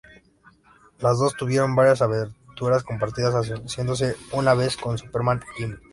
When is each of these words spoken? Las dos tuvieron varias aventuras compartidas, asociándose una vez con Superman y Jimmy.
Las 0.97 1.19
dos 1.19 1.35
tuvieron 1.37 1.75
varias 1.75 2.01
aventuras 2.01 2.83
compartidas, 2.83 3.35
asociándose 3.35 4.15
una 4.31 4.55
vez 4.55 4.75
con 4.75 4.97
Superman 4.97 5.43
y 5.45 5.57
Jimmy. 5.61 5.75